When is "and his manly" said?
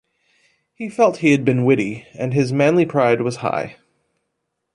2.15-2.87